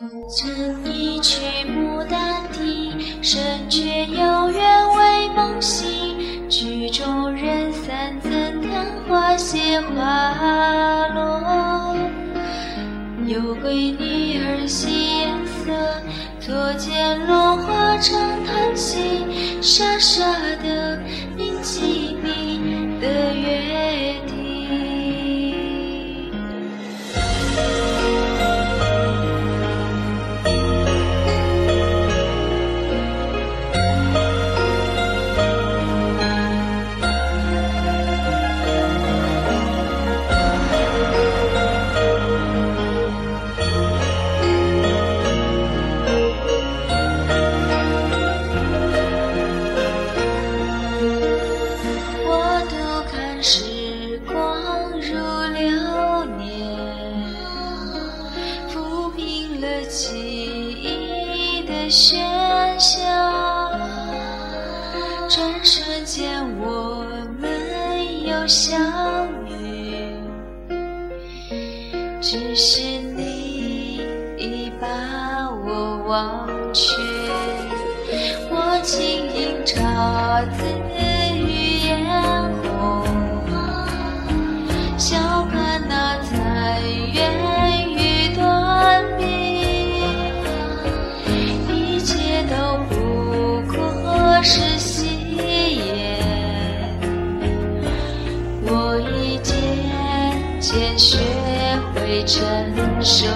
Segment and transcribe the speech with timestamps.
[0.00, 6.48] 曾一曲牡丹亭，深觉有缘未梦醒。
[6.48, 8.30] 曲终人散，怎
[8.62, 11.94] 叹花谢花落？
[13.26, 15.70] 有归女儿惜颜色，
[16.40, 19.26] 错见落花长叹息，
[19.60, 20.24] 傻傻
[20.62, 20.98] 的
[21.36, 23.34] 铭记你的
[61.90, 63.00] 喧嚣。
[65.28, 67.04] 转瞬间，我
[67.40, 67.50] 们
[68.24, 68.80] 又相
[69.44, 70.14] 遇，
[72.20, 74.00] 只是你
[74.38, 74.86] 已把
[75.50, 76.94] 我忘却。
[78.50, 79.74] 我轻吟姹
[80.56, 80.62] 紫
[100.70, 101.18] 渐学
[101.92, 102.40] 会承
[103.02, 103.26] 受。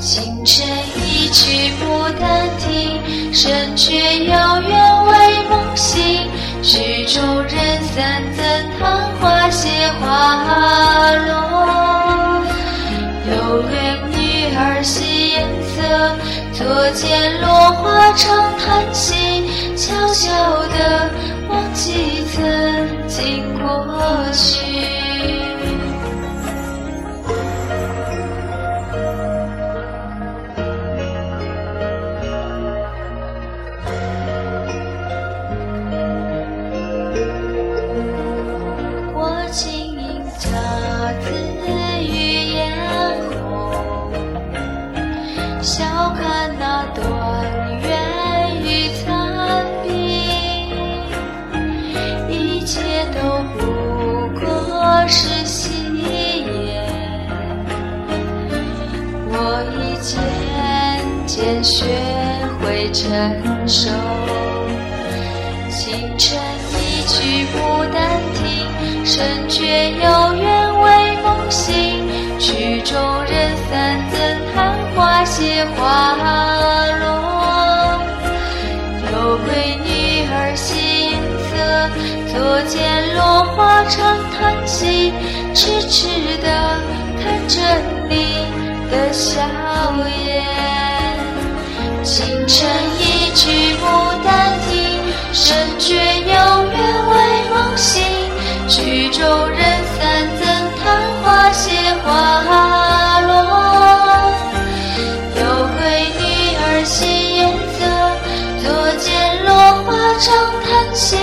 [0.00, 3.00] 清晨一曲牡丹亭，
[3.32, 6.28] 深觉有缘为梦醒。
[6.64, 8.42] 曲终人散，怎
[8.76, 9.68] 叹花谢
[10.00, 12.42] 花落？
[13.30, 15.78] 有缘女儿惜颜色，
[16.52, 19.46] 错见落花长叹息。
[19.76, 20.28] 悄悄
[20.76, 21.08] 地
[21.48, 22.42] 忘记曾
[23.06, 23.86] 经过
[24.32, 24.71] 去。
[39.52, 40.48] 轻吟姹
[41.20, 41.28] 紫
[42.00, 42.72] 与嫣
[43.28, 44.10] 红，
[45.60, 45.84] 笑
[46.18, 47.04] 看那断
[47.82, 47.84] 垣
[48.62, 49.86] 与残壁，
[52.30, 52.80] 一切
[53.12, 53.20] 都
[53.52, 53.60] 不
[54.40, 55.70] 过是戏
[56.46, 56.82] 言。
[59.28, 59.36] 我
[59.76, 60.10] 已渐
[61.26, 61.84] 渐学
[62.58, 63.04] 会承
[63.68, 63.90] 受。
[65.68, 66.38] 清晨
[66.70, 67.56] 一曲牡
[67.92, 68.00] 丹
[68.34, 68.40] 亭，
[69.04, 72.08] 深觉有缘为梦醒。
[72.38, 74.18] 曲终人散，怎
[74.52, 76.14] 叹花谢花
[77.00, 78.00] 落？
[79.12, 80.72] 有归女儿心
[81.48, 81.52] 色，
[82.32, 85.12] 错见落花长叹息。
[85.54, 86.08] 痴痴
[86.42, 86.46] 的
[87.22, 87.60] 看着
[88.08, 88.46] 你
[88.90, 89.42] 的笑
[90.26, 90.42] 颜。
[92.02, 92.66] 清晨
[92.98, 93.61] 一曲
[110.94, 111.18] 心